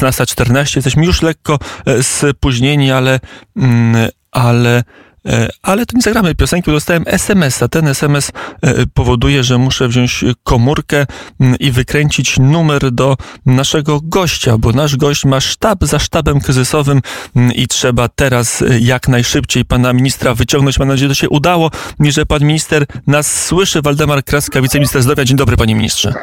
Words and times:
14.14. 0.00 0.76
Jesteśmy 0.76 1.06
już 1.06 1.22
lekko 1.22 1.58
spóźnieni, 2.02 2.92
ale, 2.92 3.20
mm, 3.56 4.08
ale 4.30 4.82
E, 5.26 5.48
ale 5.62 5.86
to 5.86 5.96
nie 5.96 6.02
zagramy 6.02 6.34
piosenki, 6.34 6.70
dostałem 6.70 7.04
SMS-a. 7.06 7.68
Ten 7.68 7.86
SMS 7.88 8.32
e, 8.62 8.86
powoduje, 8.94 9.44
że 9.44 9.58
muszę 9.58 9.88
wziąć 9.88 10.24
komórkę 10.44 11.06
mm, 11.40 11.58
i 11.58 11.70
wykręcić 11.70 12.38
numer 12.38 12.90
do 12.90 13.16
naszego 13.46 14.00
gościa, 14.02 14.58
bo 14.58 14.72
nasz 14.72 14.96
gość 14.96 15.24
ma 15.24 15.40
sztab 15.40 15.84
za 15.84 15.98
sztabem 15.98 16.40
kryzysowym 16.40 17.00
mm, 17.36 17.52
i 17.52 17.66
trzeba 17.66 18.08
teraz 18.08 18.62
e, 18.62 18.78
jak 18.78 19.08
najszybciej 19.08 19.64
pana 19.64 19.92
ministra 19.92 20.34
wyciągnąć. 20.34 20.78
Mam 20.78 20.88
nadzieję, 20.88 21.08
że 21.08 21.14
to 21.14 21.20
się 21.20 21.28
udało 21.28 21.70
i 22.04 22.12
że 22.12 22.26
pan 22.26 22.44
minister 22.44 22.86
nas 23.06 23.44
słyszy. 23.46 23.82
Waldemar 23.82 24.24
Kraska, 24.24 24.62
wiceminister 24.62 25.02
zdrowia. 25.02 25.24
Dzień 25.24 25.36
dobry, 25.36 25.56
panie 25.56 25.74
ministrze. 25.74 26.14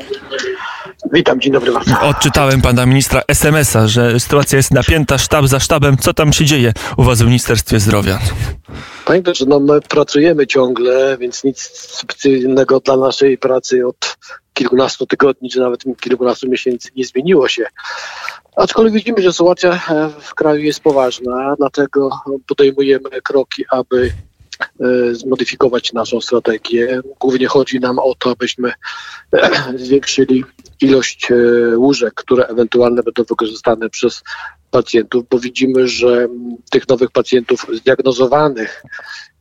Witam, 1.14 1.42
dzień 1.42 1.54
dobry 1.54 1.72
bardzo. 1.72 2.02
Odczytałem 2.02 2.62
pana 2.62 2.86
ministra 2.86 3.22
SMS-a, 3.28 3.88
że 3.88 4.20
sytuacja 4.20 4.58
jest 4.58 4.72
napięta, 4.72 5.18
sztab 5.18 5.48
za 5.48 5.60
sztabem. 5.60 5.98
Co 5.98 6.14
tam 6.14 6.34
się 6.34 6.46
dzieje 6.46 6.74
u 6.98 7.04
was 7.04 7.22
w 7.22 7.26
Ministerstwie 7.26 7.80
Zdrowia? 7.80 8.20
Panie 9.06 9.22
doktorze, 9.22 9.46
no 9.48 9.60
my 9.60 9.82
pracujemy 9.82 10.48
ciągle, 10.48 11.18
więc 11.18 11.44
nic 11.44 11.62
specjalnego 11.72 12.80
dla 12.80 12.98
naszej 12.98 13.38
pracy 13.38 13.88
od 13.88 14.18
kilkunastu 14.54 15.06
tygodni, 15.06 15.50
czy 15.50 15.60
nawet 15.60 15.84
kilkunastu 16.00 16.50
miesięcy 16.50 16.90
nie 16.96 17.06
zmieniło 17.06 17.48
się. 17.48 17.66
Aczkolwiek 18.56 18.94
widzimy, 18.94 19.22
że 19.22 19.32
sytuacja 19.32 19.72
e, 19.90 20.10
w 20.20 20.36
kraju 20.36 20.62
jest 20.62 20.80
poważna, 20.80 21.56
dlatego 21.58 22.10
podejmujemy 22.48 23.10
kroki, 23.24 23.64
aby 23.72 24.12
zmodyfikować 25.12 25.94
naszą 25.94 26.22
strategię. 26.22 27.02
Głównie 27.20 27.48
chodzi 27.48 27.80
nam 27.80 28.00
o 28.00 28.16
to, 28.20 28.32
abyśmy 28.32 28.72
zwiększyli 29.86 30.44
ilość 30.82 31.28
łóżek, 31.76 32.14
które 32.14 32.48
ewentualnie 32.48 33.04
będą 33.04 33.24
wykorzystane 33.24 33.90
przez 33.90 34.24
pacjentów, 34.72 35.24
bo 35.30 35.40
widzimy, 35.40 35.88
że 35.88 36.28
tych 36.72 36.88
nowych 36.88 37.12
pacjentów 37.12 37.66
zdiagnozowanych 37.74 38.84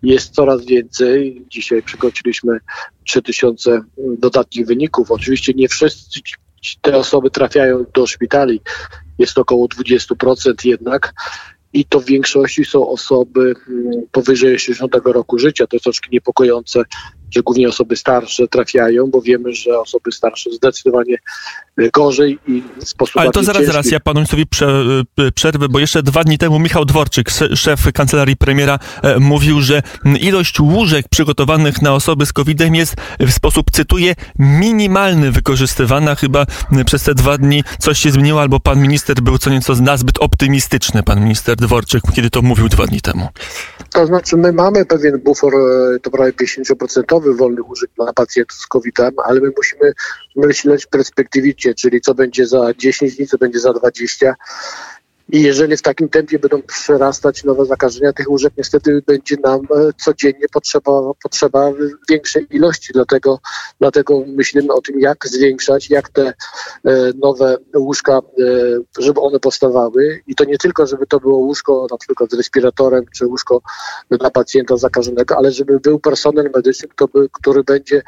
jest 0.02 0.34
coraz 0.34 0.64
więcej. 0.64 1.44
Dzisiaj 1.50 1.82
przekroczyliśmy 1.82 2.58
3000 3.04 3.80
dodatnich 3.98 4.66
wyników. 4.66 5.10
Oczywiście 5.10 5.52
nie 5.56 5.68
wszyscy 5.68 6.20
te 6.82 6.96
osoby 6.96 7.30
trafiają 7.30 7.84
do 7.94 8.06
szpitali. 8.06 8.60
Jest 9.18 9.38
około 9.38 9.66
20% 9.66 10.66
jednak 10.66 11.14
i 11.72 11.84
to 11.84 12.00
w 12.00 12.04
większości 12.04 12.64
są 12.64 12.88
osoby 12.88 13.54
mm, 13.68 13.90
powyżej 14.12 14.58
60 14.58 14.96
roku 15.04 15.38
życia. 15.38 15.66
To 15.66 15.76
jest 15.76 15.84
troszkę 15.84 16.08
niepokojące, 16.12 16.82
że 17.30 17.42
głównie 17.42 17.68
osoby 17.68 17.96
starsze 17.96 18.48
trafiają, 18.48 19.06
bo 19.06 19.20
wiemy, 19.20 19.54
że 19.54 19.80
osoby 19.80 20.12
starsze 20.12 20.50
zdecydowanie 20.50 21.16
y, 21.80 21.90
gorzej 21.92 22.38
i 22.48 22.62
w 22.80 22.88
sposób 22.88 23.16
Ale 23.16 23.30
to 23.30 23.42
zaraz, 23.42 23.60
ciężki. 23.60 23.72
zaraz, 23.72 23.90
ja 23.90 24.00
panu 24.00 24.20
ministrowi 24.20 24.44
y, 25.20 25.32
przerwę, 25.32 25.68
bo 25.68 25.78
jeszcze 25.78 26.02
dwa 26.02 26.24
dni 26.24 26.38
temu 26.38 26.58
Michał 26.58 26.84
Dworczyk, 26.84 27.30
szef 27.54 27.92
kancelarii 27.92 28.36
premiera, 28.36 28.78
e, 29.02 29.18
mówił, 29.18 29.60
że 29.60 29.82
ilość 30.20 30.60
łóżek 30.60 31.08
przygotowanych 31.08 31.82
na 31.82 31.94
osoby 31.94 32.26
z 32.26 32.32
COVID-em 32.32 32.74
jest 32.74 32.96
w 33.20 33.32
sposób, 33.32 33.70
cytuję, 33.70 34.14
minimalny 34.38 35.32
wykorzystywana. 35.32 36.14
Chyba 36.14 36.46
przez 36.86 37.02
te 37.02 37.14
dwa 37.14 37.38
dni 37.38 37.64
coś 37.78 37.98
się 37.98 38.10
zmieniło, 38.10 38.40
albo 38.40 38.60
pan 38.60 38.82
minister 38.82 39.20
był 39.20 39.38
co 39.38 39.50
nieco 39.50 39.74
nazbyt 39.74 40.18
optymistyczny, 40.18 41.02
pan 41.02 41.20
minister 41.20 41.56
Dworczyk, 41.56 42.02
kiedy 42.14 42.30
to 42.30 42.42
mówił 42.42 42.68
dwa 42.68 42.86
dni 42.86 43.00
temu. 43.00 43.28
To 43.92 44.06
znaczy, 44.06 44.36
my 44.36 44.52
mamy 44.52 44.84
pewien 44.84 45.20
bufor, 45.20 45.54
e, 45.54 46.00
to 46.00 46.10
prawie 46.10 46.32
50% 46.32 47.15
wolnych 47.20 47.68
łóżek 47.68 47.90
dla 47.96 48.12
pacjentów 48.12 48.58
z 48.58 48.66
COVID-em, 48.66 49.14
ale 49.24 49.40
my 49.40 49.50
musimy 49.56 49.92
myśleć 50.36 50.86
perspektywicznie, 50.86 51.74
czyli 51.74 52.00
co 52.00 52.14
będzie 52.14 52.46
za 52.46 52.74
10 52.74 53.16
dni, 53.16 53.26
co 53.26 53.38
będzie 53.38 53.60
za 53.60 53.72
20 53.72 54.34
i 55.32 55.42
jeżeli 55.42 55.76
w 55.76 55.82
takim 55.82 56.08
tempie 56.08 56.38
będą 56.38 56.62
przerastać 56.62 57.44
nowe 57.44 57.64
zakażenia, 57.64 58.12
tych 58.12 58.30
łóżek 58.30 58.52
niestety 58.56 59.02
będzie 59.06 59.36
nam 59.44 59.60
e, 59.60 59.92
codziennie 60.04 60.46
potrzeba, 60.52 60.92
potrzeba 61.22 61.72
większej 62.08 62.46
ilości. 62.50 62.92
Dlatego, 62.92 63.40
dlatego 63.80 64.24
myślimy 64.26 64.72
o 64.72 64.80
tym, 64.80 65.00
jak 65.00 65.26
zwiększać, 65.26 65.90
jak 65.90 66.08
te 66.08 66.26
e, 66.26 66.34
nowe 67.22 67.56
łóżka, 67.76 68.18
e, 68.18 68.22
żeby 68.98 69.20
one 69.20 69.40
powstawały. 69.40 70.22
I 70.26 70.34
to 70.34 70.44
nie 70.44 70.58
tylko, 70.58 70.86
żeby 70.86 71.06
to 71.06 71.20
było 71.20 71.38
łóżko 71.38 71.86
na 71.90 71.96
przykład 71.96 72.30
z 72.30 72.34
respiratorem, 72.34 73.04
czy 73.14 73.26
łóżko 73.26 73.62
dla 74.10 74.30
pacjenta 74.30 74.76
zakażonego, 74.76 75.36
ale 75.36 75.52
żeby 75.52 75.80
był 75.80 75.98
personel 75.98 76.50
medyczny, 76.54 76.88
który, 76.88 77.28
który 77.32 77.64
będzie 77.64 78.02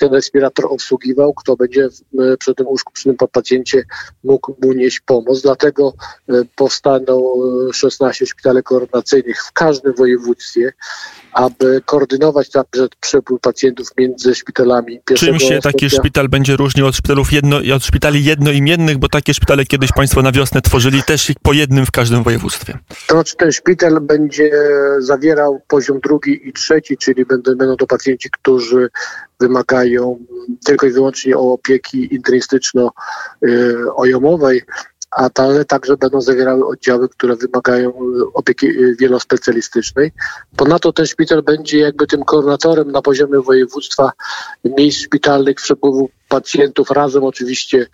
ten 0.00 0.12
respirator 0.12 0.66
obsługiwał, 0.66 1.34
kto 1.34 1.56
będzie 1.56 1.88
przy 2.38 2.54
tym 2.54 2.66
łóżku, 2.66 2.92
przy 2.92 3.04
tym 3.04 3.16
pacjencie 3.32 3.82
mógł 4.24 4.56
mu 4.62 4.72
nieść 4.72 5.00
pomoc. 5.00 5.42
Dlatego 5.42 5.94
powstaną 6.60 7.32
16 7.72 8.26
szpitali 8.26 8.62
koordynacyjnych 8.62 9.42
w 9.42 9.52
każdym 9.52 9.94
województwie, 9.94 10.72
aby 11.32 11.82
koordynować 11.84 12.50
także 12.50 12.88
przepływ 13.00 13.40
pacjentów 13.40 13.88
między 13.98 14.34
szpitalami. 14.34 15.00
Czym 15.14 15.38
się 15.38 15.46
stopnia. 15.46 15.60
taki 15.60 15.90
szpital 15.90 16.28
będzie 16.28 16.56
różnił 16.56 16.86
od 16.86 16.96
szpitalów 16.96 17.32
jedno, 17.32 17.56
od 17.76 17.84
szpitali 17.84 18.24
jednoimiennych, 18.24 18.98
bo 18.98 19.08
takie 19.08 19.34
szpitale 19.34 19.64
kiedyś 19.64 19.92
Państwo 19.92 20.22
na 20.22 20.32
wiosnę 20.32 20.62
tworzyli 20.62 21.02
też 21.02 21.32
po 21.42 21.52
jednym 21.52 21.86
w 21.86 21.90
każdym 21.90 22.22
województwie? 22.22 22.78
To 23.06 23.14
znaczy 23.14 23.36
ten 23.36 23.52
szpital 23.52 24.00
będzie 24.00 24.50
zawierał 24.98 25.60
poziom 25.68 26.00
drugi 26.00 26.48
i 26.48 26.52
trzeci, 26.52 26.96
czyli 26.96 27.24
będą, 27.24 27.54
będą 27.54 27.76
to 27.76 27.86
pacjenci, 27.86 28.30
którzy 28.30 28.88
wymagają 29.40 30.18
tylko 30.64 30.86
i 30.86 30.90
wyłącznie 30.90 31.36
opieki 31.36 32.14
internistyczno-ojomowej, 32.14 34.60
ale 35.10 35.64
także 35.64 35.96
będą 35.96 36.20
zawierały 36.20 36.66
oddziały, 36.66 37.08
które 37.08 37.36
wymagają 37.36 37.92
opieki 38.34 38.66
wielospecjalistycznej. 38.98 40.12
Ponadto 40.56 40.92
ten 40.92 41.06
szpital 41.06 41.42
będzie 41.42 41.78
jakby 41.78 42.06
tym 42.06 42.24
koordynatorem 42.24 42.92
na 42.92 43.02
poziomie 43.02 43.40
województwa 43.40 44.12
miejsc 44.64 44.98
szpitalnych 44.98 45.56
przepływu 45.56 46.10
pacjentów 46.28 46.90
razem 46.90 47.24
oczywiście 47.24 47.86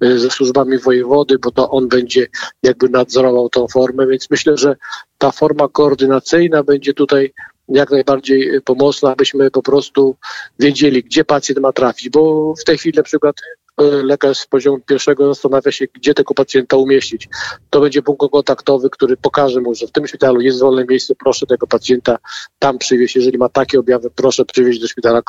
e, 0.00 0.18
ze 0.18 0.30
służbami 0.30 0.78
wojewody, 0.78 1.38
bo 1.38 1.50
to 1.50 1.70
on 1.70 1.88
będzie 1.88 2.26
jakby 2.62 2.88
nadzorował 2.88 3.48
tą 3.48 3.68
formę, 3.68 4.06
więc 4.06 4.30
myślę, 4.30 4.56
że 4.56 4.76
ta 5.18 5.30
forma 5.30 5.68
koordynacyjna 5.68 6.62
będzie 6.62 6.94
tutaj 6.94 7.32
jak 7.68 7.90
najbardziej 7.90 8.60
pomocna, 8.64 9.12
abyśmy 9.12 9.50
po 9.50 9.62
prostu 9.62 10.16
wiedzieli, 10.58 11.02
gdzie 11.02 11.24
pacjent 11.24 11.60
ma 11.60 11.72
trafić, 11.72 12.08
bo 12.10 12.54
w 12.54 12.64
tej 12.64 12.78
chwili 12.78 12.96
na 12.96 13.02
przykład 13.02 13.36
e, 13.40 13.63
lekarz 13.78 14.38
z 14.38 14.46
poziomu 14.46 14.78
pierwszego 14.86 15.28
zastanawia 15.34 15.72
się, 15.72 15.86
gdzie 15.94 16.14
tego 16.14 16.34
pacjenta 16.34 16.76
umieścić. 16.76 17.28
To 17.70 17.80
będzie 17.80 18.02
punkt 18.02 18.30
kontaktowy, 18.32 18.90
który 18.90 19.16
pokaże 19.16 19.60
mu, 19.60 19.74
że 19.74 19.86
w 19.86 19.92
tym 19.92 20.06
szpitalu 20.06 20.40
jest 20.40 20.60
wolne 20.60 20.84
miejsce, 20.88 21.14
proszę 21.14 21.46
tego 21.46 21.66
pacjenta 21.66 22.18
tam 22.58 22.78
przywieźć. 22.78 23.16
Jeżeli 23.16 23.38
ma 23.38 23.48
takie 23.48 23.80
objawy, 23.80 24.10
proszę 24.10 24.44
przywieźć 24.44 24.80
do 24.80 24.88
szpitala 24.88 25.22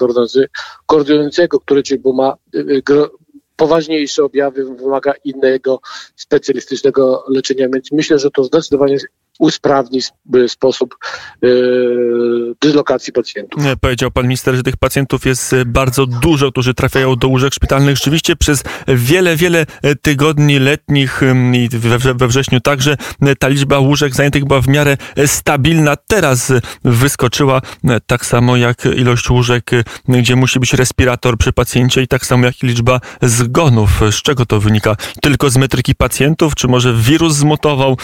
koordynującego, 0.85 1.59
który 1.59 1.83
czyli 1.83 2.01
ma 2.13 2.35
e, 2.55 2.59
e, 2.59 3.07
poważniejsze 3.55 4.23
objawy, 4.23 4.75
wymaga 4.75 5.13
innego 5.23 5.79
specjalistycznego 6.15 7.25
leczenia. 7.29 7.67
Więc 7.73 7.91
myślę, 7.91 8.19
że 8.19 8.31
to 8.31 8.43
zdecydowanie 8.43 8.97
usprawni 9.39 10.01
sposób 10.47 10.95
yy, 11.41 12.55
dyslokacji 12.61 13.13
pamiętów. 13.13 13.63
Powiedział 13.81 14.11
pan 14.11 14.23
minister, 14.23 14.55
że 14.55 14.63
tych 14.63 14.77
pacjentów 14.77 15.25
jest 15.25 15.53
e, 15.53 15.65
bardzo 15.65 16.05
dużo, 16.05 16.51
którzy 16.51 16.73
trafiają 16.73 17.15
do 17.15 17.27
łóżek 17.27 17.53
szpitalnych. 17.53 17.95
Rzeczywiście 17.95 18.35
przez 18.35 18.63
wiele, 18.87 19.35
wiele 19.35 19.65
e, 19.81 19.95
tygodni 19.95 20.59
letnich 20.59 21.21
i 21.53 21.69
we 22.15 22.27
wrześniu 22.27 22.59
także 22.59 22.97
ta 23.39 23.47
liczba 23.47 23.79
łóżek 23.79 24.15
zajętych 24.15 24.45
była 24.45 24.61
w 24.61 24.67
miarę 24.67 24.97
stabilna. 25.25 25.95
Teraz 26.07 26.53
wyskoczyła 26.83 27.61
tak 28.05 28.25
samo 28.25 28.57
jak 28.57 28.85
ilość 28.85 29.29
łóżek, 29.29 29.71
gdzie 30.07 30.35
musi 30.35 30.59
być 30.59 30.73
respirator 30.73 31.37
przy 31.37 31.53
pacjencie 31.53 32.01
i 32.01 32.07
tak 32.07 32.25
samo 32.25 32.45
jak 32.45 32.55
liczba 32.63 32.99
zgonów. 33.21 33.89
Z 34.11 34.21
czego 34.21 34.45
to 34.45 34.59
wynika? 34.59 34.95
Tylko 35.21 35.49
z 35.49 35.57
metryki 35.57 35.95
pacjentów? 35.95 36.55
Czy 36.55 36.67
może 36.67 36.93
wirus 36.93 37.35
zmutował? 37.35 37.97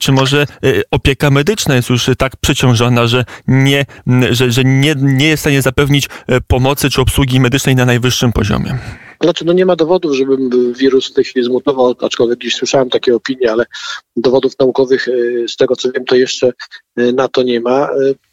Czy 0.00 0.12
może 0.12 0.46
opieka 0.90 1.30
medyczna 1.30 1.74
jest 1.74 1.90
już 1.90 2.10
tak 2.18 2.36
przeciążona, 2.36 3.06
że 3.06 3.24
nie, 3.48 3.86
że, 4.30 4.50
że 4.50 4.64
nie, 4.64 4.94
nie 4.98 5.28
jest 5.28 5.40
w 5.40 5.44
stanie 5.44 5.62
zapewnić 5.62 6.08
e, 6.26 6.40
pomocy 6.40 6.90
czy 6.90 7.00
obsługi 7.00 7.40
medycznej 7.40 7.76
na 7.76 7.84
najwyższym 7.84 8.32
poziomie. 8.32 8.78
Znaczy, 9.22 9.44
no 9.44 9.52
nie 9.52 9.66
ma 9.66 9.76
dowodów, 9.76 10.16
żeby 10.16 10.36
wirus 10.72 11.10
w 11.10 11.14
tej 11.14 11.24
chwili 11.24 11.46
zmutował, 11.46 11.94
aczkolwiek 12.00 12.38
gdzieś 12.38 12.54
słyszałem 12.54 12.90
takie 12.90 13.14
opinie, 13.14 13.52
ale 13.52 13.64
dowodów 14.16 14.58
naukowych, 14.58 15.08
e, 15.08 15.12
z 15.48 15.56
tego 15.56 15.76
co 15.76 15.92
wiem, 15.92 16.04
to 16.04 16.16
jeszcze 16.16 16.52
e, 16.96 17.12
na 17.12 17.28
to 17.28 17.42
nie 17.42 17.60
ma. 17.60 17.88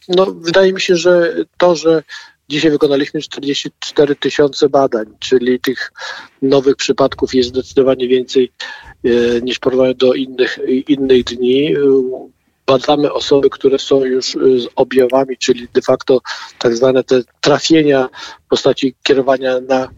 No, 0.08 0.26
wydaje 0.26 0.74
mi 0.74 0.82
się, 0.82 0.96
że 0.96 1.36
to, 1.58 1.76
że 1.76 2.04
Dzisiaj 2.52 2.72
wykonaliśmy 2.72 3.22
44 3.22 4.16
tysiące 4.16 4.70
badań, 4.70 5.06
czyli 5.20 5.60
tych 5.60 5.92
nowych 6.42 6.76
przypadków 6.76 7.34
jest 7.34 7.50
zdecydowanie 7.50 8.08
więcej 8.08 8.52
niż 9.44 9.60
porównaniu 9.60 9.94
do 9.94 10.14
innych, 10.14 10.60
innych 10.88 11.24
dni. 11.24 11.76
Badamy 12.66 13.14
osoby, 13.14 13.50
które 13.50 13.80
są 13.80 14.04
już 14.04 14.36
y, 14.36 14.60
z 14.60 14.68
objawami, 14.76 15.38
czyli 15.38 15.68
de 15.74 15.82
facto 15.82 16.22
tak 16.60 16.76
zwane 16.76 17.04
te 17.04 17.22
trafienia 17.42 18.10
w 18.46 18.50
postaci 18.50 18.96
kierowania 19.04 19.60
na 19.60 19.90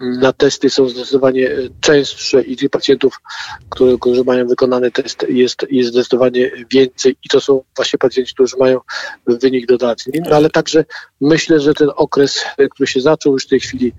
na 0.00 0.32
testy 0.32 0.70
są 0.70 0.88
zdecydowanie 0.88 1.50
częstsze 1.80 2.42
i 2.42 2.56
tych 2.56 2.70
pacjentów, 2.70 3.20
które, 3.68 3.96
którzy 4.00 4.24
mają 4.24 4.46
wykonany 4.46 4.90
test 4.90 5.26
jest, 5.28 5.66
jest 5.70 5.90
zdecydowanie 5.90 6.50
więcej 6.70 7.16
i 7.24 7.28
to 7.28 7.40
są 7.40 7.62
właśnie 7.76 7.98
pacjenci, 7.98 8.34
którzy 8.34 8.56
mają 8.56 8.80
wynik 9.26 9.66
dodatni. 9.66 10.20
No, 10.24 10.36
ale 10.36 10.50
także 10.50 10.84
myślę, 11.20 11.60
że 11.60 11.74
ten 11.74 11.88
okres, 11.96 12.44
który 12.70 12.86
się 12.86 13.00
zaczął 13.00 13.32
już 13.32 13.44
w 13.46 13.48
tej 13.48 13.60
chwili 13.60 13.92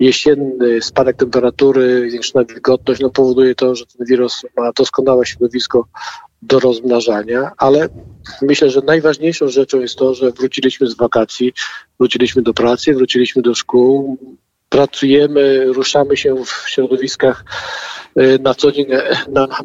jesienny, 0.00 0.82
spadek 0.82 1.16
temperatury, 1.16 2.10
zwiększona 2.10 2.44
wilgotność, 2.44 3.00
no 3.00 3.10
powoduje 3.10 3.54
to, 3.54 3.74
że 3.74 3.86
ten 3.86 4.06
wirus 4.06 4.42
ma 4.56 4.72
doskonałe 4.72 5.26
środowisko 5.26 5.88
do 6.42 6.60
rozmnażania, 6.60 7.50
ale 7.56 7.88
myślę, 8.42 8.70
że 8.70 8.80
najważniejszą 8.80 9.48
rzeczą 9.48 9.80
jest 9.80 9.96
to, 9.96 10.14
że 10.14 10.30
wróciliśmy 10.30 10.86
z 10.86 10.96
wakacji, 10.96 11.52
wróciliśmy 12.00 12.42
do 12.42 12.54
pracy, 12.54 12.94
wróciliśmy 12.94 13.42
do 13.42 13.54
szkół, 13.54 14.18
pracujemy, 14.68 15.64
ruszamy 15.64 16.16
się 16.16 16.44
w 16.44 16.68
środowiskach 16.68 17.44
na 18.40 18.54
co 18.54 18.72
dzień 18.72 18.86
e, 18.90 19.16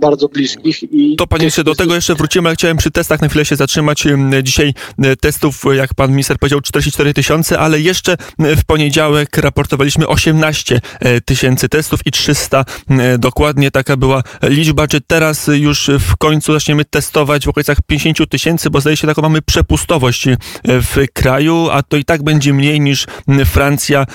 bardzo 0.01 0.27
bliskich. 0.27 0.83
I 0.83 1.15
to 1.15 1.27
panie 1.27 1.45
jeszcze 1.45 1.63
do 1.63 1.75
tego 1.75 1.95
jeszcze 1.95 2.15
wrócimy, 2.15 2.49
ale 2.49 2.55
chciałem 2.55 2.77
przy 2.77 2.91
testach 2.91 3.21
na 3.21 3.27
chwilę 3.27 3.45
się 3.45 3.55
zatrzymać. 3.55 4.03
Dzisiaj 4.43 4.73
e, 5.03 5.15
testów, 5.15 5.63
jak 5.73 5.93
pan 5.93 6.11
minister 6.11 6.37
powiedział, 6.37 6.61
44 6.61 7.13
tysiące, 7.13 7.59
ale 7.59 7.79
jeszcze 7.79 8.17
w 8.39 8.65
poniedziałek 8.65 9.37
raportowaliśmy 9.37 10.07
18 10.07 10.81
tysięcy 11.25 11.69
testów 11.69 11.99
i 12.05 12.11
300 12.11 12.65
dokładnie 13.19 13.71
taka 13.71 13.97
była 13.97 14.23
liczba. 14.43 14.87
Czy 14.87 15.01
teraz 15.01 15.49
już 15.53 15.89
w 15.99 16.17
końcu 16.17 16.53
zaczniemy 16.53 16.85
testować 16.85 17.45
w 17.45 17.49
okolicach 17.49 17.77
50 17.87 18.29
tysięcy, 18.29 18.69
bo 18.69 18.81
zdaje 18.81 18.97
się 18.97 19.07
taką 19.07 19.21
mamy 19.21 19.41
przepustowość 19.41 20.25
w 20.63 21.05
kraju, 21.13 21.69
a 21.71 21.83
to 21.83 21.97
i 21.97 22.05
tak 22.05 22.23
będzie 22.23 22.53
mniej 22.53 22.81
niż 22.81 23.05
Francja, 23.45 24.05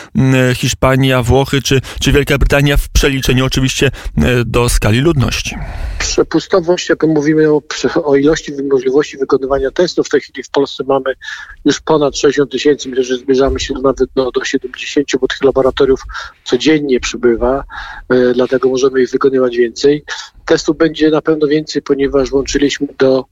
Hiszpania, 0.55 1.23
Włochy 1.23 1.62
czy, 1.62 1.81
czy 2.00 2.12
Wielka 2.12 2.38
Brytania 2.38 2.76
w 2.76 2.88
przeliczeniu 2.88 3.44
oczywiście 3.44 3.87
e, 3.87 4.27
do 4.46 4.69
skali 4.69 5.00
ludności. 5.00 5.56
Przepustowość, 5.98 6.88
jak 6.88 7.02
mówimy 7.02 7.52
o, 7.52 7.62
o 8.04 8.16
ilości 8.16 8.52
możliwości 8.70 9.16
wykonywania 9.19 9.70
testów, 9.70 10.06
w 10.06 10.10
tej 10.10 10.20
chwili 10.20 10.42
w 10.42 10.50
Polsce 10.50 10.84
mamy 10.84 11.14
już 11.64 11.80
ponad 11.80 12.16
60 12.16 12.50
tysięcy, 12.50 12.88
myślę, 12.88 13.04
że 13.04 13.16
zbliżamy 13.16 13.60
się 13.60 13.75
nawet 13.75 13.98
do, 14.14 14.30
do 14.30 14.44
70, 14.44 15.08
bo 15.20 15.26
tych 15.26 15.44
laboratoriów 15.44 16.02
codziennie 16.44 17.00
przybywa, 17.00 17.64
e, 18.08 18.32
dlatego 18.34 18.69
możemy 18.69 19.02
ich 19.02 19.10
wykonywać 19.10 19.56
więcej. 19.56 20.04
Testów 20.44 20.76
będzie 20.76 21.10
na 21.10 21.22
pewno 21.22 21.46
więcej, 21.46 21.82
ponieważ 21.82 22.30
włączyliśmy 22.30 22.86
do 22.98 23.25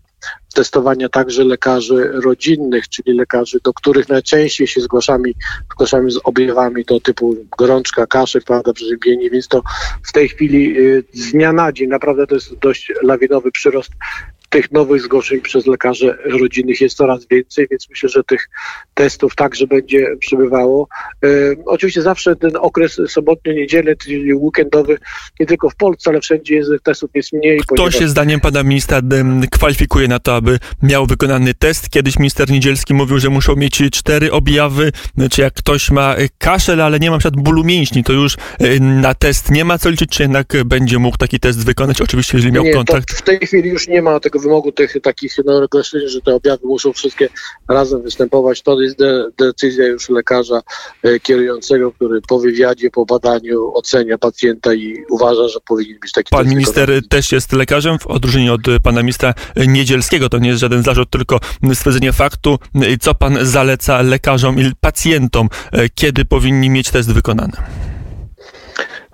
testowania 0.55 1.09
także 1.09 1.45
lekarzy 1.45 2.11
rodzinnych, 2.25 2.89
czyli 2.89 3.17
lekarzy, 3.17 3.59
do 3.65 3.73
których 3.73 4.09
najczęściej 4.09 4.67
się 4.67 4.81
zgłaszamy, 4.81 5.29
zgłaszamy 5.73 6.11
z 6.11 6.21
objawami 6.25 6.85
to 6.85 7.01
typu 7.01 7.37
gorączka, 7.59 8.07
kaszel, 8.07 8.43
prawda, 8.43 8.73
przeziębienie, 8.73 9.31
więc 9.31 9.49
to 9.49 9.63
w 10.03 10.13
tej 10.13 10.29
chwili 10.29 10.79
y, 10.79 11.05
z 11.13 11.33
dnia 11.33 11.53
na 11.53 11.73
dzień 11.73 11.89
naprawdę 11.89 12.27
to 12.27 12.35
jest 12.35 12.55
dość 12.55 12.93
lawinowy 13.03 13.53
przyrost 13.53 13.91
tych 14.57 14.73
nowych 14.73 15.03
zgłoszeń 15.03 15.41
przez 15.41 15.67
lekarzy 15.67 16.19
rodzinnych 16.25 16.81
jest 16.81 16.97
coraz 16.97 17.27
więcej, 17.27 17.67
więc 17.71 17.91
myślę, 17.91 18.09
że 18.09 18.25
tych 18.25 18.49
testów 18.95 19.35
także 19.35 19.67
będzie 19.67 20.07
przybywało. 20.21 20.89
E, 21.25 21.29
oczywiście 21.67 22.03
zawsze 22.03 22.37
ten 22.37 22.51
okres 22.57 23.01
sobotnio-niedzielny, 23.09 23.97
czyli 23.97 24.35
weekendowy, 24.35 24.99
nie 25.41 25.47
tylko 25.47 25.71
w 25.71 25.77
Polsce, 25.77 26.11
ale 26.11 26.21
wszędzie 26.21 26.55
jest, 26.55 26.71
testów 26.83 27.11
jest 27.15 27.33
mniej. 27.33 27.59
Kto 27.59 27.75
ponieważ... 27.75 27.99
się 27.99 28.09
zdaniem 28.09 28.41
pana 28.41 28.63
ministra 28.63 29.01
kwalifikuje 29.51 30.09
na 30.09 30.19
to, 30.19 30.35
aby 30.35 30.59
miał 30.83 31.07
wykonany 31.07 31.55
test? 31.55 31.91
Kiedyś 31.91 32.19
minister 32.19 32.51
Niedzielski 32.51 32.95
mówił, 32.95 33.19
że 33.19 33.31
muszą 33.31 33.57
mieć 33.57 33.83
cztery 33.93 34.33
objawy, 34.33 34.93
czy 35.31 35.41
jak 35.41 35.55
ktoś 35.55 35.91
ma 35.91 36.17
kaszel, 36.39 36.81
ale 36.81 36.99
nie 36.99 37.11
ma 37.11 37.19
przykład 37.19 37.43
bólu 37.45 37.65
mięśni, 37.65 38.05
to 38.05 38.13
już 38.13 38.37
e, 38.59 38.81
na 38.81 39.15
test 39.15 39.51
nie 39.51 39.65
ma 39.65 39.79
co 39.79 39.91
liczyć, 39.91 40.11
czy 40.11 40.23
jednak 40.23 40.53
będzie 40.67 40.99
mógł 40.99 41.17
taki 41.17 41.41
test 41.41 41.67
wykonać? 41.67 42.01
Oczywiście, 42.01 42.37
jeżeli 42.37 42.53
miał 42.53 42.65
nie, 42.65 42.73
kontakt. 42.73 43.13
w 43.13 43.23
tej 43.23 43.39
chwili 43.39 43.71
już 43.71 43.89
nie 43.89 44.03
ma 44.03 44.21
tego 44.21 44.39
wymogu 44.47 44.73
tych 44.73 44.97
takich 45.03 45.37
no, 45.45 45.63
określeń, 45.63 46.09
że 46.09 46.21
te 46.21 46.35
objawy 46.35 46.67
muszą 46.67 46.93
wszystkie 46.93 47.29
razem 47.69 48.03
występować. 48.03 48.63
To 48.63 48.81
jest 48.81 48.99
de 48.99 49.31
decyzja 49.39 49.87
już 49.87 50.09
lekarza 50.09 50.63
e, 51.03 51.21
kierującego, 51.21 51.93
który 51.93 52.21
po 52.29 52.39
wywiadzie, 52.39 52.91
po 52.91 53.07
badaniu 53.07 53.73
ocenia 53.75 54.19
pacjenta 54.19 54.75
i 54.75 55.05
uważa, 55.11 55.49
że 55.49 55.59
powinien 55.61 55.99
być 56.01 56.13
taki 56.13 56.31
Pan 56.31 56.49
minister 56.49 56.87
wykonany. 56.87 57.09
też 57.09 57.33
jest 57.33 57.53
lekarzem, 57.53 57.99
w 57.99 58.07
odróżnieniu 58.07 58.55
od 58.55 58.61
pana 58.83 59.03
ministra 59.03 59.35
Niedzielskiego. 59.67 60.29
To 60.29 60.39
nie 60.39 60.49
jest 60.49 60.61
żaden 60.61 60.83
zarzut, 60.83 61.11
tylko 61.11 61.41
stwierdzenie 61.75 62.13
faktu. 62.13 62.59
Co 63.01 63.15
pan 63.15 63.39
zaleca 63.43 64.03
lekarzom 64.03 64.59
i 64.59 64.73
pacjentom, 64.81 65.49
e, 65.73 65.89
kiedy 65.89 66.25
powinni 66.25 66.71
mieć 66.71 66.91
test 66.91 67.13
wykonany? 67.13 67.53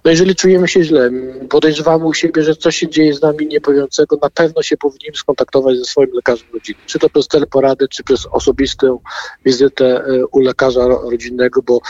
No 0.04 0.10
jeżeli 0.10 0.34
czujemy 0.34 0.68
się 0.68 0.84
źle, 0.84 1.10
podejrzewamy 1.48 2.04
u 2.04 2.14
siebie, 2.14 2.42
że 2.42 2.56
coś 2.56 2.76
się 2.76 2.88
dzieje 2.88 3.14
z 3.14 3.22
nami 3.22 3.46
niepowiącego, 3.46 4.18
na 4.22 4.30
pewno 4.30 4.62
się 4.62 4.76
powinniśmy 4.76 5.16
skontaktować 5.16 5.78
ze 5.78 5.84
swoim 5.84 6.10
lekarzem 6.12 6.48
rodzinnym. 6.52 6.86
Czy 6.86 6.98
to 6.98 7.08
przez 7.08 7.28
teleporady, 7.28 7.88
czy 7.88 8.04
przez 8.04 8.26
osobistą 8.26 8.98
wizytę 9.44 10.04
e, 10.04 10.26
u 10.26 10.40
lekarza 10.40 10.86
rodzinnego, 10.86 11.62
bo 11.62 11.80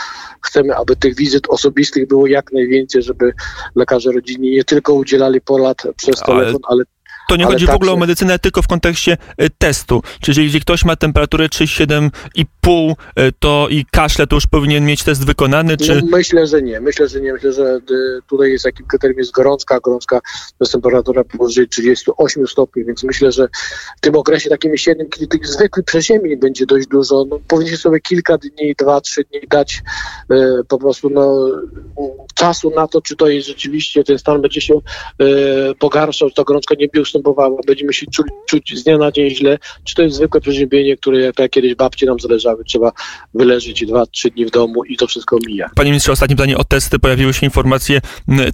chcemy, 0.41 0.75
aby 0.75 0.95
tych 0.95 1.15
wizyt 1.15 1.49
osobistych 1.49 2.07
było 2.07 2.27
jak 2.27 2.51
najwięcej, 2.51 3.03
żeby 3.03 3.33
lekarze 3.75 4.11
rodzinni 4.11 4.51
nie 4.51 4.63
tylko 4.63 4.93
udzielali 4.93 5.41
porad 5.41 5.83
przez 5.97 6.19
telefon, 6.19 6.61
ale, 6.63 6.63
ale 6.63 6.83
to 7.29 7.35
nie 7.35 7.45
chodzi 7.45 7.65
w 7.65 7.69
ogóle 7.69 7.91
o 7.91 7.97
medycynę, 7.97 8.39
tylko 8.39 8.61
w 8.61 8.67
kontekście 8.67 9.17
e, 9.37 9.49
testu. 9.49 10.01
Czyli 10.21 10.43
jeżeli 10.43 10.61
ktoś 10.61 10.85
ma 10.85 10.95
temperaturę 10.95 11.47
37,5 11.47 12.93
e, 13.15 13.31
to 13.39 13.67
i 13.69 13.85
kaszle, 13.91 14.27
to 14.27 14.35
już 14.35 14.47
powinien 14.47 14.85
mieć 14.85 15.03
test 15.03 15.25
wykonany, 15.25 15.77
czy... 15.77 15.95
No, 15.95 16.17
myślę, 16.17 16.47
że 16.47 16.61
nie. 16.61 16.81
Myślę, 16.81 17.07
że 17.07 17.21
nie. 17.21 17.33
Myślę, 17.33 17.53
że 17.53 17.63
e, 17.63 17.79
tutaj 18.27 18.51
jest 18.51 18.65
jakim 18.65 18.85
kryterium 18.85 19.19
jest 19.19 19.31
gorączka. 19.31 19.79
Gorączka 19.79 20.19
to 20.21 20.55
jest 20.59 20.71
temperatura 20.71 21.23
powyżej 21.23 21.67
38 21.67 22.47
stopni, 22.47 22.85
więc 22.85 23.03
myślę, 23.03 23.31
że 23.31 23.47
w 23.97 24.01
tym 24.01 24.15
okresie 24.15 24.49
takim 24.49 24.71
jesiennym, 24.71 25.09
kiedy 25.09 25.27
tych 25.27 25.47
zwykłych 25.47 25.85
przeziemień 25.85 26.37
będzie 26.37 26.65
dość 26.65 26.87
dużo, 26.87 27.25
no, 27.29 27.39
powinniście 27.47 27.77
sobie 27.77 27.99
kilka 27.99 28.37
dni, 28.37 28.75
dwa, 28.79 29.01
trzy 29.01 29.23
dni 29.23 29.41
dać 29.49 29.81
e, 30.31 30.35
po 30.67 30.77
prostu 30.77 31.09
no, 31.09 31.49
czasu 32.35 32.71
na 32.75 32.87
to, 32.87 33.01
czy 33.01 33.15
to 33.15 33.27
jest 33.27 33.47
rzeczywiście, 33.47 34.03
ten 34.03 34.19
stan 34.19 34.41
będzie 34.41 34.61
się 34.61 34.73
e, 34.73 35.25
pogarszał, 35.79 36.31
ta 36.31 36.43
gorączka 36.43 36.75
nie 36.79 36.87
będzie 36.87 37.13
występowała, 37.23 37.61
będziemy 37.67 37.93
się 37.93 38.05
czuć, 38.05 38.27
czuć 38.49 38.79
z 38.79 38.83
dnia 38.83 38.97
na 38.97 39.11
dzień 39.11 39.29
źle, 39.29 39.57
czy 39.83 39.95
to 39.95 40.01
jest 40.01 40.15
zwykłe 40.15 40.41
przeziębienie, 40.41 40.97
które 40.97 41.19
jak 41.19 41.51
kiedyś 41.51 41.75
babci 41.75 42.05
nam 42.05 42.19
zależały, 42.19 42.63
trzeba 42.63 42.91
wyleżeć 43.33 43.85
dwa, 43.85 44.05
trzy 44.05 44.29
dni 44.29 44.45
w 44.45 44.51
domu 44.51 44.83
i 44.83 44.97
to 44.97 45.07
wszystko 45.07 45.37
mija. 45.47 45.69
Panie 45.75 45.89
ministrze, 45.89 46.11
ostatnie 46.11 46.35
pytanie 46.35 46.57
o 46.57 46.63
testy. 46.63 46.99
Pojawiły 46.99 47.33
się 47.33 47.45
informacje 47.45 48.01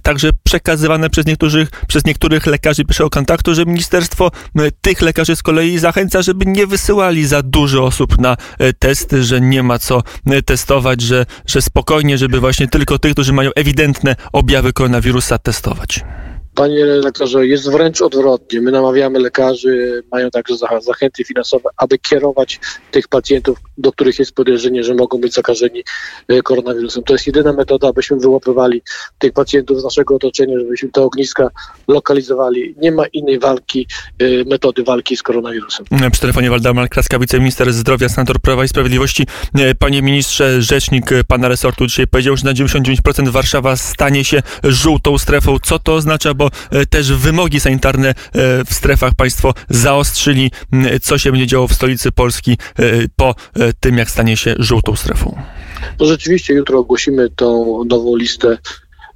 także 0.02 0.30
przekazywane 0.44 1.10
przez 1.10 1.26
niektórych, 1.26 1.70
przez 1.88 2.04
niektórych 2.04 2.46
lekarzy 2.46 2.84
pierwszego 2.84 3.10
kontaktu, 3.10 3.54
że 3.54 3.64
ministerstwo 3.64 4.30
tych 4.80 5.00
lekarzy 5.00 5.36
z 5.36 5.42
kolei 5.42 5.78
zachęca, 5.78 6.22
żeby 6.22 6.46
nie 6.46 6.66
wysyłali 6.66 7.26
za 7.26 7.42
dużo 7.42 7.84
osób 7.84 8.18
na 8.18 8.36
e, 8.58 8.72
testy, 8.72 9.22
że 9.22 9.40
nie 9.40 9.62
ma 9.62 9.78
co 9.78 10.02
testować, 10.46 11.00
że, 11.00 11.26
że 11.46 11.62
spokojnie, 11.62 12.18
żeby 12.18 12.40
właśnie 12.40 12.68
tylko 12.68 12.98
tych, 12.98 13.12
którzy 13.12 13.32
mają 13.32 13.50
ewidentne 13.56 14.16
objawy 14.32 14.72
koronawirusa 14.72 15.38
testować. 15.38 16.00
Panie 16.54 16.84
lektorze, 16.84 17.46
jest 17.46 17.70
wręcz 17.70 18.02
odwrotnie. 18.02 18.60
My 18.60 18.70
namawiamy 18.70 19.18
lekarzy, 19.18 20.02
mają 20.12 20.30
także 20.30 20.54
zachęty 20.80 21.24
finansowe, 21.24 21.70
aby 21.76 21.98
kierować 21.98 22.60
tych 22.90 23.08
pacjentów, 23.08 23.58
do 23.80 23.92
których 23.92 24.18
jest 24.18 24.32
podejrzenie, 24.32 24.84
że 24.84 24.94
mogą 24.94 25.18
być 25.18 25.34
zakażeni 25.34 25.84
e, 26.28 26.42
koronawirusem. 26.42 27.02
To 27.02 27.12
jest 27.12 27.26
jedyna 27.26 27.52
metoda, 27.52 27.88
abyśmy 27.88 28.16
wyłapywali 28.16 28.82
tych 29.18 29.32
pacjentów 29.32 29.80
z 29.80 29.84
naszego 29.84 30.14
otoczenia, 30.14 30.58
żebyśmy 30.58 30.88
te 30.88 31.02
ogniska 31.02 31.48
lokalizowali. 31.88 32.74
Nie 32.78 32.92
ma 32.92 33.06
innej 33.06 33.38
walki, 33.38 33.86
e, 34.18 34.44
metody 34.44 34.82
walki 34.82 35.16
z 35.16 35.22
koronawirusem. 35.22 35.86
Przy 36.12 36.20
telefonie 36.20 36.50
Waldemar 36.50 36.88
Kraska, 36.88 37.18
wiceminister 37.18 37.72
zdrowia, 37.72 38.08
senator 38.08 38.40
Prawa 38.40 38.64
i 38.64 38.68
Sprawiedliwości. 38.68 39.26
E, 39.54 39.74
panie 39.74 40.02
ministrze, 40.02 40.62
rzecznik 40.62 41.10
pana 41.28 41.48
resortu 41.48 41.86
dzisiaj 41.86 42.06
powiedział, 42.06 42.36
że 42.36 42.44
na 42.44 42.52
99% 42.52 43.28
Warszawa 43.28 43.76
stanie 43.76 44.24
się 44.24 44.42
żółtą 44.64 45.18
strefą. 45.18 45.56
Co 45.62 45.78
to 45.78 45.94
oznacza? 45.94 46.34
Bo 46.34 46.50
też 46.90 47.12
wymogi 47.12 47.60
sanitarne 47.60 48.14
w 48.66 48.74
strefach 48.74 49.14
państwo 49.14 49.54
zaostrzyli. 49.68 50.50
Co 51.02 51.18
się 51.18 51.30
będzie 51.30 51.46
działo 51.46 51.68
w 51.68 51.74
stolicy 51.74 52.12
Polski 52.12 52.58
po 53.16 53.34
tym, 53.72 53.98
jak 53.98 54.10
stanie 54.10 54.36
się 54.36 54.54
żółtą 54.58 54.96
strefą? 54.96 55.42
No 56.00 56.06
rzeczywiście 56.06 56.54
jutro 56.54 56.78
ogłosimy 56.78 57.30
tą 57.30 57.82
nową 57.84 58.16
listę 58.16 58.58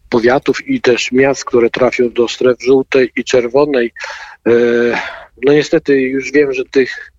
powiatów 0.09 0.69
i 0.69 0.81
też 0.81 1.13
miast, 1.13 1.45
które 1.45 1.71
trafią 1.71 2.11
do 2.11 2.29
stref 2.29 2.63
żółtej 2.63 3.11
i 3.17 3.25
czerwonej. 3.25 3.93
No 5.43 5.53
niestety 5.53 6.01
już 6.01 6.33
wiem, 6.33 6.53
że 6.53 6.65
tych 6.65 7.13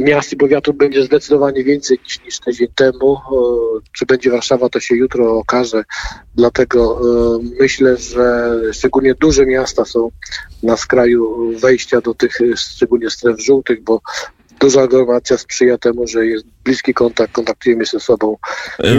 miast 0.00 0.32
i 0.32 0.36
powiatów 0.36 0.76
będzie 0.76 1.02
zdecydowanie 1.02 1.64
więcej 1.64 1.98
niż, 2.04 2.24
niż 2.24 2.40
tydzień 2.40 2.68
temu. 2.74 3.18
Czy 3.92 4.06
będzie 4.06 4.30
Warszawa, 4.30 4.68
to 4.68 4.80
się 4.80 4.96
jutro 4.96 5.38
okaże. 5.38 5.84
Dlatego 6.34 7.00
e, 7.00 7.38
myślę, 7.60 7.96
że 7.96 8.60
szczególnie 8.72 9.14
duże 9.14 9.46
miasta 9.46 9.84
są 9.84 10.10
na 10.62 10.76
skraju 10.76 11.52
wejścia 11.58 12.00
do 12.00 12.14
tych 12.14 12.38
szczególnie 12.56 13.10
stref 13.10 13.40
żółtych, 13.40 13.82
bo 13.82 14.00
duża 14.60 14.82
aglomeracja 14.82 15.38
sprzyja 15.38 15.78
temu, 15.78 16.06
że 16.06 16.26
jest 16.26 16.44
bliski 16.64 16.94
kontakt, 16.94 17.32
kontaktujemy 17.32 17.86
się 17.86 17.90
ze 17.90 18.00
sobą. 18.00 18.36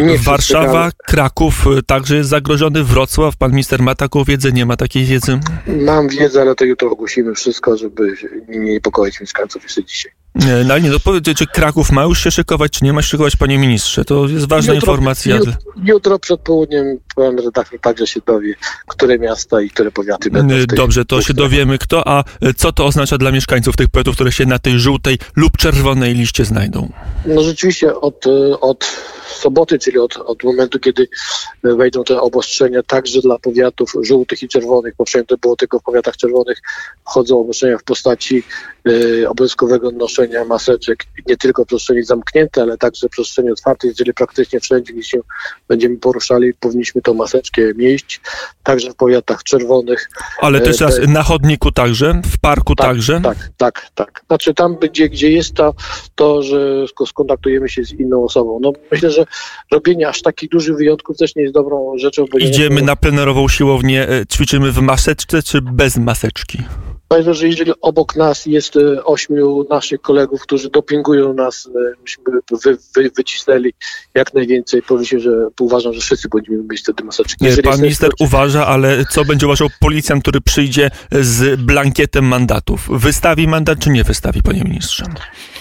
Nie 0.07 0.17
Warszawa, 0.17 0.89
Kraków 1.07 1.65
także 1.87 2.15
jest 2.15 2.29
zagrożony, 2.29 2.83
Wrocław. 2.83 3.37
Pan 3.37 3.51
minister 3.51 3.81
ma 3.81 3.95
taką 3.95 4.23
wiedzę, 4.23 4.51
nie 4.51 4.65
ma 4.65 4.75
takiej 4.77 5.05
wiedzy? 5.05 5.39
Mam 5.67 6.09
wiedzę, 6.09 6.41
ale 6.41 6.55
to 6.55 6.65
jutro 6.65 6.91
ogłosimy 6.91 7.33
wszystko, 7.35 7.77
żeby 7.77 8.13
nie 8.47 8.59
niepokoić 8.59 9.21
mieszkańców 9.21 9.63
jeszcze 9.63 9.83
dzisiaj. 9.83 10.11
No 10.47 10.73
ale 10.73 10.81
nie, 10.81 10.89
no 10.89 10.99
powiedzcie, 11.03 11.35
czy 11.35 11.47
Kraków 11.47 11.91
ma 11.91 12.03
już 12.03 12.23
się 12.23 12.31
szykować, 12.31 12.71
czy 12.71 12.85
nie 12.85 12.93
ma 12.93 13.01
się 13.01 13.07
szykować, 13.07 13.35
panie 13.35 13.57
ministrze? 13.57 14.05
To 14.05 14.27
jest 14.27 14.47
ważna 14.47 14.73
jutro, 14.73 14.93
informacja. 14.93 15.35
Jutro, 15.35 15.53
jutro 15.83 16.19
przed 16.19 16.41
południem 16.41 16.99
pan 17.15 17.39
redaktor 17.39 17.79
także 17.79 18.07
się 18.07 18.19
dowie, 18.25 18.55
które 18.87 19.19
miasta 19.19 19.61
i 19.61 19.69
które 19.69 19.91
powiaty 19.91 20.29
będą. 20.29 20.55
Dobrze, 20.75 21.05
to 21.05 21.21
się 21.21 21.33
dowiemy 21.33 21.77
kto, 21.77 22.07
a 22.07 22.23
co 22.57 22.71
to 22.71 22.85
oznacza 22.85 23.17
dla 23.17 23.31
mieszkańców 23.31 23.75
tych 23.75 23.89
powiatów, 23.89 24.15
które 24.15 24.31
się 24.31 24.45
na 24.45 24.59
tej 24.59 24.79
żółtej 24.79 25.17
lub 25.35 25.57
czerwonej 25.57 26.13
liście 26.13 26.45
znajdą? 26.45 26.91
No 27.25 27.43
rzeczywiście 27.43 27.95
od, 27.95 28.25
od 28.61 28.85
soboty, 29.35 29.79
czyli 29.79 29.99
od, 29.99 30.17
od 30.17 30.43
momentu, 30.43 30.79
kiedy 30.79 31.07
wejdą 31.63 32.03
te 32.03 32.21
obostrzenia 32.21 32.83
także 32.83 33.21
dla 33.21 33.39
powiatów 33.39 33.93
żółtych 34.01 34.43
i 34.43 34.47
czerwonych, 34.47 34.95
poprzednio 34.95 35.37
było 35.37 35.55
tylko 35.55 35.79
w 35.79 35.83
powiatach 35.83 36.17
czerwonych, 36.17 36.61
wchodzą 37.05 37.39
obostrzenia 37.39 37.77
w 37.77 37.83
postaci 37.83 38.43
y, 38.87 39.29
obowiązkowego 39.29 39.91
noszenia 39.91 40.28
maseczek, 40.47 41.05
nie 41.27 41.37
tylko 41.37 41.63
w 41.63 41.67
przestrzeni 41.67 42.03
zamkniętej, 42.03 42.63
ale 42.63 42.77
także 42.77 43.07
w 43.07 43.11
przestrzeni 43.11 43.51
otwartej, 43.51 43.95
czyli 43.95 44.13
praktycznie 44.13 44.59
wszędzie, 44.59 44.93
gdzie 44.93 45.03
się 45.03 45.19
będziemy 45.67 45.97
poruszali, 45.97 46.53
powinniśmy 46.53 47.01
tą 47.01 47.13
maseczkę 47.13 47.61
mieć, 47.75 48.21
także 48.63 48.91
w 48.91 48.95
powiatach 48.95 49.43
czerwonych. 49.43 50.09
Ale 50.41 50.61
też 50.61 50.81
raz, 50.81 50.99
na 51.07 51.23
chodniku 51.23 51.71
także, 51.71 52.21
w 52.25 52.37
parku 52.37 52.75
tak, 52.75 52.87
także? 52.87 53.21
Tak, 53.21 53.49
tak, 53.57 53.87
tak. 53.95 54.21
Znaczy 54.27 54.53
tam, 54.53 54.75
gdzie, 54.75 55.09
gdzie 55.09 55.31
jest 55.31 55.53
to, 55.53 55.73
to, 56.15 56.43
że 56.43 56.85
skontaktujemy 57.07 57.69
się 57.69 57.83
z 57.83 57.91
inną 57.93 58.23
osobą. 58.23 58.59
No 58.61 58.71
myślę, 58.91 59.11
że 59.11 59.25
robienie 59.71 60.07
aż 60.07 60.21
takich 60.21 60.49
dużych 60.49 60.77
wyjątków 60.77 61.17
też 61.17 61.35
nie 61.35 61.41
jest 61.41 61.53
dobrą 61.53 61.93
rzeczą. 61.97 62.25
Idziemy 62.39 62.81
na 62.81 62.95
plenerową 62.95 63.47
siłownię, 63.47 64.07
ćwiczymy 64.33 64.71
w 64.71 64.81
maseczce 64.81 65.43
czy 65.43 65.61
bez 65.61 65.97
maseczki? 65.97 66.57
Pamiętam, 67.07 67.33
że 67.33 67.47
jeżeli 67.47 67.71
obok 67.81 68.15
nas 68.15 68.45
jest 68.45 68.73
ośmiu 69.03 69.65
naszych 69.69 70.01
kolegów, 70.09 70.41
którzy 70.41 70.69
dopingują 70.69 71.33
nas, 71.33 71.69
myśmy 72.01 72.23
wy, 72.63 72.77
wy, 72.95 73.11
wycisnęli 73.17 73.73
jak 74.15 74.33
najwięcej. 74.33 74.81
Powiem 74.81 75.05
się, 75.05 75.19
że 75.19 75.31
uważam, 75.59 75.93
że 75.93 76.01
wszyscy 76.01 76.29
powinniśmy 76.29 76.57
mieć 76.71 76.81
wtedy 76.81 77.03
maseczki. 77.03 77.45
Jeżeli 77.45 77.69
Pan 77.69 77.81
minister 77.81 78.09
uważa, 78.19 78.67
ale 78.67 79.05
co 79.11 79.25
będzie 79.25 79.45
uważał 79.45 79.67
policjant, 79.79 80.21
który 80.21 80.41
przyjdzie 80.41 80.91
z 81.11 81.61
blankietem 81.61 82.25
mandatów? 82.25 82.89
Wystawi 82.91 83.47
mandat, 83.47 83.79
czy 83.79 83.89
nie 83.89 84.03
wystawi, 84.03 84.43
panie 84.43 84.63
ministrze? 84.63 85.05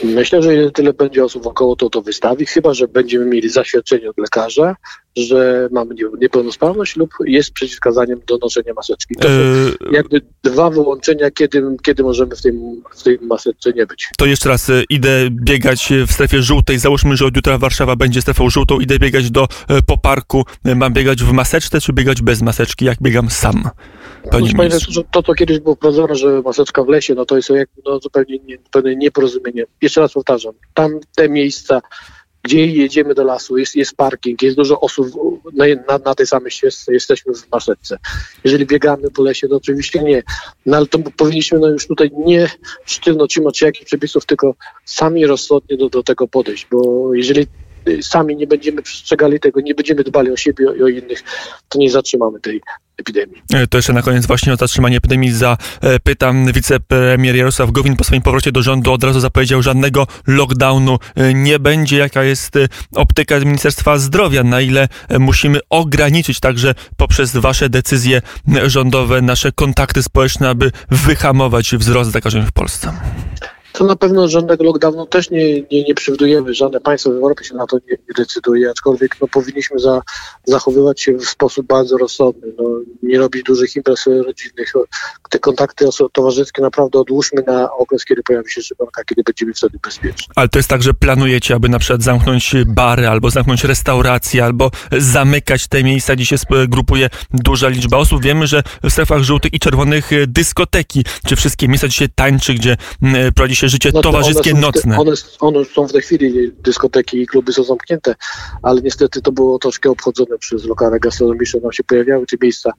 Myślę, 0.04 0.42
że 0.42 0.70
tyle 0.70 0.92
będzie 0.92 1.24
osób 1.24 1.42
wokoło, 1.42 1.76
to 1.76 1.90
to 1.90 2.02
wystawi, 2.02 2.46
chyba, 2.46 2.74
że 2.74 2.88
będziemy 2.88 3.24
mieli 3.24 3.48
zaświadczenie 3.48 4.10
od 4.10 4.18
lekarza, 4.18 4.76
że 5.18 5.68
mamy 5.72 5.94
niepełnosprawność 6.20 6.96
lub 6.96 7.10
jest 7.26 7.52
przeciwwskazaniem 7.52 8.20
do 8.26 8.38
noszenia 8.38 8.74
maseczki. 8.74 9.14
To 9.14 9.28
są 9.28 9.34
e, 9.34 9.72
jakby 9.92 10.20
dwa 10.42 10.70
wyłączenia, 10.70 11.30
kiedy, 11.30 11.62
kiedy 11.82 12.02
możemy 12.02 12.36
w 12.36 12.42
tej, 12.42 12.52
w 12.96 13.02
tej 13.02 13.18
maseczce 13.22 13.72
nie 13.72 13.86
być. 13.86 14.08
To 14.18 14.26
jeszcze 14.26 14.48
raz 14.48 14.70
e, 14.70 14.82
idę 14.90 15.30
biegać 15.30 15.92
w 16.06 16.12
strefie 16.12 16.42
żółtej. 16.42 16.78
Załóżmy, 16.78 17.16
że 17.16 17.26
od 17.26 17.36
jutra 17.36 17.58
Warszawa 17.58 17.96
będzie 17.96 18.22
strefą 18.22 18.50
żółtą. 18.50 18.80
Idę 18.80 18.98
biegać 18.98 19.30
do 19.30 19.48
e, 19.68 19.82
poparku. 19.82 20.44
Mam 20.64 20.92
biegać 20.92 21.22
w 21.22 21.32
maseczce, 21.32 21.80
czy 21.80 21.92
biegać 21.92 22.22
bez 22.22 22.42
maseczki? 22.42 22.84
Jak 22.84 22.98
biegam 23.02 23.30
sam? 23.30 23.70
Panie 24.30 24.50
Panie 24.56 24.70
to, 25.10 25.22
to 25.22 25.34
kiedyś 25.34 25.58
było 25.58 25.74
wprowadzone, 25.74 26.14
że 26.14 26.42
maseczka 26.42 26.84
w 26.84 26.88
lesie, 26.88 27.14
no 27.14 27.24
to 27.24 27.36
jest 27.36 27.50
jak, 27.50 27.68
no, 27.86 27.98
zupełnie 27.98 28.38
nie, 28.38 28.58
zupełnie 28.64 28.96
nieporozumienie. 28.96 29.64
Jeszcze 29.82 30.00
raz 30.00 30.12
powtarzam, 30.12 30.52
tam 30.74 31.00
te 31.16 31.28
miejsca, 31.28 31.80
gdzie 32.48 32.66
jedziemy 32.66 33.14
do 33.14 33.24
lasu, 33.24 33.58
jest, 33.58 33.76
jest 33.76 33.96
parking, 33.96 34.42
jest 34.42 34.56
dużo 34.56 34.80
osób 34.80 35.08
na, 35.52 35.64
na, 35.88 35.98
na 36.04 36.14
tej 36.14 36.26
samej 36.26 36.50
ścieżce, 36.50 36.92
jesteśmy 36.92 37.34
w 37.34 37.52
maseczce. 37.52 37.98
Jeżeli 38.44 38.66
biegamy 38.66 39.10
po 39.10 39.22
lesie, 39.22 39.48
to 39.48 39.56
oczywiście 39.56 40.02
nie. 40.02 40.22
No 40.66 40.76
ale 40.76 40.86
to 40.86 40.98
powinniśmy 40.98 41.58
no, 41.58 41.68
już 41.68 41.86
tutaj 41.86 42.10
nie 42.26 42.50
sztywno 42.84 43.26
trzymać 43.26 43.58
się 43.58 43.66
jakichś 43.66 43.84
przepisów, 43.84 44.26
tylko 44.26 44.54
sami 44.84 45.26
rozsądnie 45.26 45.76
do, 45.76 45.88
do 45.88 46.02
tego 46.02 46.28
podejść, 46.28 46.66
bo 46.70 47.14
jeżeli 47.14 47.46
sami 48.02 48.36
nie 48.36 48.46
będziemy 48.46 48.82
przestrzegali 48.82 49.40
tego, 49.40 49.60
nie 49.60 49.74
będziemy 49.74 50.04
dbali 50.04 50.30
o 50.30 50.36
siebie 50.36 50.66
i 50.78 50.82
o 50.82 50.88
innych, 50.88 51.22
to 51.68 51.78
nie 51.78 51.90
zatrzymamy 51.90 52.40
tej 52.40 52.60
epidemii. 52.98 53.42
E, 53.54 53.66
to 53.66 53.78
jeszcze 53.78 53.92
na 53.92 54.02
koniec 54.02 54.26
właśnie 54.26 54.52
o 54.52 54.56
zatrzymanie 54.56 54.96
epidemii 54.96 55.32
zapytam. 55.32 56.52
Wicepremier 56.52 57.36
Jarosław 57.36 57.70
Gowin 57.70 57.96
po 57.96 58.04
swoim 58.04 58.22
powrocie 58.22 58.52
do 58.52 58.62
rządu 58.62 58.92
od 58.92 59.04
razu 59.04 59.20
zapowiedział, 59.20 59.62
żadnego 59.62 60.06
lockdownu 60.26 60.98
e, 61.14 61.34
nie 61.34 61.58
będzie. 61.58 61.96
Jaka 61.96 62.24
jest 62.24 62.56
e, 62.56 62.68
optyka 62.94 63.40
Ministerstwa 63.40 63.98
Zdrowia? 63.98 64.44
Na 64.44 64.60
ile 64.60 64.88
musimy 65.18 65.60
ograniczyć 65.70 66.40
także 66.40 66.74
poprzez 66.96 67.36
wasze 67.36 67.68
decyzje 67.68 68.22
rządowe 68.66 69.22
nasze 69.22 69.52
kontakty 69.52 70.02
społeczne, 70.02 70.48
aby 70.48 70.70
wyhamować 70.90 71.76
wzrost 71.76 72.10
zakażeń 72.10 72.46
w 72.46 72.52
Polsce? 72.52 72.92
To 73.72 73.84
na 73.84 73.96
pewno 73.96 74.28
żadnego 74.28 74.64
lockdownu 74.64 75.06
też 75.06 75.30
nie, 75.30 75.60
nie, 75.60 75.84
nie 75.84 75.94
przewidujemy. 75.94 76.54
Żadne 76.54 76.80
państwo 76.80 77.10
w 77.10 77.14
Europie 77.14 77.44
się 77.44 77.54
na 77.54 77.66
to 77.66 77.76
nie, 77.76 77.96
nie 78.08 78.14
decyduje, 78.16 78.70
aczkolwiek 78.70 79.16
no, 79.20 79.28
powinniśmy 79.28 79.78
za, 79.78 80.00
zachowywać 80.44 81.02
się 81.02 81.12
w 81.12 81.24
sposób 81.24 81.66
bardzo 81.66 81.98
rozsądny. 81.98 82.52
No, 82.58 82.64
nie 83.02 83.18
robić 83.18 83.42
dużych 83.42 83.76
imprez 83.76 84.06
rodzinnych. 84.06 84.72
Te 85.30 85.38
kontakty 85.38 85.84
towarzyskie 86.12 86.62
naprawdę 86.62 86.98
odłóżmy 86.98 87.42
na 87.46 87.72
okres, 87.72 88.04
kiedy 88.04 88.22
pojawi 88.22 88.50
się 88.50 88.62
szczepionka, 88.62 89.04
kiedy 89.04 89.22
będziemy 89.22 89.54
wtedy 89.54 89.78
bezpieczni. 89.82 90.26
Ale 90.36 90.48
to 90.48 90.58
jest 90.58 90.68
tak, 90.68 90.82
że 90.82 90.94
planujecie, 90.94 91.54
aby 91.54 91.68
na 91.68 91.78
przykład 91.78 92.02
zamknąć 92.02 92.54
bary, 92.66 93.08
albo 93.08 93.30
zamknąć 93.30 93.64
restauracje, 93.64 94.44
albo 94.44 94.70
zamykać 94.98 95.68
te 95.68 95.84
miejsca, 95.84 96.16
gdzie 96.16 96.26
się 96.26 96.36
grupuje 96.68 97.08
duża 97.30 97.68
liczba 97.68 97.96
osób. 97.96 98.22
Wiemy, 98.22 98.46
że 98.46 98.62
w 98.82 98.90
strefach 98.90 99.22
żółtych 99.22 99.54
i 99.54 99.58
czerwonych 99.58 100.10
dyskoteki, 100.26 101.04
czy 101.26 101.36
wszystkie 101.36 101.68
miejsca, 101.68 101.86
gdzie 101.86 101.96
się 101.96 102.08
tańczy, 102.08 102.54
gdzie 102.54 102.76
prowadzi 103.34 103.56
się 103.58 103.68
życie 103.68 103.90
no 103.94 104.02
towarzyskie 104.02 104.52
one 104.52 104.60
nocne. 104.60 104.98
One, 104.98 105.12
one 105.40 105.64
są 105.64 105.86
w 105.86 105.92
tej 105.92 106.02
chwili, 106.02 106.52
dyskoteki 106.62 107.22
i 107.22 107.26
kluby 107.26 107.52
są 107.52 107.64
zamknięte, 107.64 108.14
ale 108.62 108.80
niestety 108.80 109.22
to 109.22 109.32
było 109.32 109.58
troszkę 109.58 109.90
obchodzone 109.90 110.38
przez 110.38 110.64
lokale 110.64 111.00
gastronomiczne. 111.00 111.60
Nam 111.60 111.72
się 111.72 111.84
pojawiały 111.84 112.26
te 112.26 112.36
miejsca, 112.42 112.72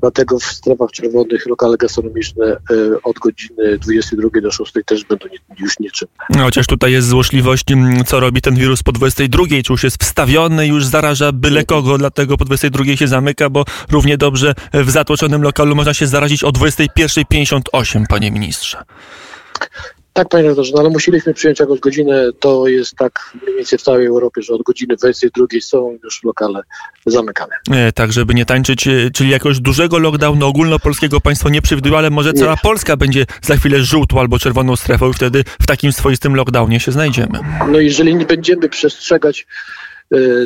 dlatego 0.00 0.38
w 0.38 0.44
strefach 0.44 0.90
czerwonych 0.90 1.46
lokale 1.46 1.76
gastronomiczne 1.76 2.46
e, 2.46 2.56
od 3.02 3.18
godziny 3.18 3.78
22 3.78 4.40
do 4.40 4.50
6 4.50 4.72
też 4.86 5.04
będą 5.04 5.26
nie, 5.28 5.38
już 5.58 5.78
nieczynne. 5.80 6.12
No, 6.30 6.42
chociaż 6.42 6.66
tutaj 6.66 6.92
jest 6.92 7.08
złośliwość, 7.08 7.64
co 8.06 8.20
robi 8.20 8.40
ten 8.40 8.54
wirus 8.54 8.82
po 8.82 8.92
22, 8.92 9.44
czy 9.64 9.72
już 9.72 9.84
jest 9.84 10.02
wstawiony, 10.02 10.66
już 10.66 10.86
zaraża 10.86 11.32
byle 11.32 11.64
kogo, 11.64 11.98
dlatego 11.98 12.36
po 12.36 12.44
22 12.44 12.96
się 12.96 13.08
zamyka, 13.08 13.50
bo 13.50 13.64
równie 13.90 14.18
dobrze 14.18 14.54
w 14.74 14.90
zatłoczonym 14.90 15.42
lokalu 15.42 15.76
można 15.76 15.94
się 15.94 16.06
zarazić 16.06 16.44
o 16.44 16.50
21.58, 16.50 18.04
panie 18.08 18.30
ministrze. 18.30 18.78
Tak, 20.16 20.28
panie 20.28 20.42
redaktorze, 20.42 20.72
no 20.74 20.80
ale 20.80 20.90
musieliśmy 20.90 21.34
przyjąć 21.34 21.60
jakąś 21.60 21.80
godzinę. 21.80 22.24
To 22.40 22.66
jest 22.66 22.96
tak 22.96 23.32
mniej 23.42 23.56
więcej 23.56 23.78
w 23.78 23.82
całej 23.82 24.06
Europie, 24.06 24.42
że 24.42 24.54
od 24.54 24.62
godziny 24.62 24.96
22 24.96 25.46
są 25.60 25.98
już 26.04 26.24
lokale 26.24 26.60
zamykane. 27.06 27.54
E, 27.70 27.92
tak, 27.92 28.12
żeby 28.12 28.34
nie 28.34 28.44
tańczyć, 28.44 28.88
e, 28.88 29.10
czyli 29.14 29.30
jakiegoś 29.30 29.60
dużego 29.60 29.98
lockdownu 29.98 30.46
ogólnopolskiego 30.46 31.20
państwo 31.20 31.48
nie 31.48 31.62
przewiduje, 31.62 31.98
ale 31.98 32.10
może 32.10 32.32
cała 32.32 32.52
nie. 32.52 32.58
Polska 32.62 32.96
będzie 32.96 33.26
za 33.42 33.56
chwilę 33.56 33.82
żółtą 33.82 34.20
albo 34.20 34.38
czerwoną 34.38 34.76
strefą 34.76 35.10
i 35.10 35.14
wtedy 35.14 35.44
w 35.60 35.66
takim 35.66 35.92
swoistym 35.92 36.34
lockdownie 36.36 36.80
się 36.80 36.92
znajdziemy. 36.92 37.38
No 37.68 37.80
jeżeli 37.80 38.14
nie 38.14 38.26
będziemy 38.26 38.68
przestrzegać 38.68 39.46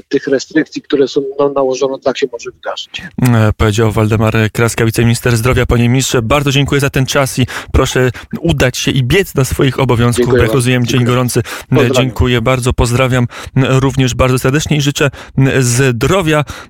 tych 0.08 0.26
restrykcji, 0.26 0.82
które 0.82 1.08
są 1.08 1.22
nałożone, 1.54 1.98
tak 1.98 2.18
się 2.18 2.26
może 2.32 2.50
wydarzyć. 2.50 3.02
E, 3.22 3.52
powiedział 3.56 3.92
Waldemar 3.92 4.34
Kraska, 4.52 4.84
wiceminister 4.84 5.36
zdrowia. 5.36 5.66
Panie 5.66 5.88
ministrze, 5.88 6.22
bardzo 6.22 6.50
dziękuję 6.50 6.80
za 6.80 6.90
ten 6.90 7.06
czas 7.06 7.38
i 7.38 7.46
proszę 7.72 8.10
udać 8.40 8.76
się 8.78 8.90
i 8.90 9.02
biec 9.02 9.34
na 9.34 9.44
swoich 9.44 9.80
obowiązków. 9.80 10.24
Dziękuję 10.24 10.42
Jak 10.42 10.52
rozumiem, 10.52 10.86
dzień 10.86 11.04
gorący. 11.04 11.42
Pozdrawiam. 11.42 11.94
Dziękuję 11.94 12.40
bardzo, 12.40 12.72
pozdrawiam 12.72 13.26
również 13.56 14.14
bardzo 14.14 14.38
serdecznie 14.38 14.76
i 14.76 14.80
życzę 14.80 15.10
zdrowia. 15.60 16.44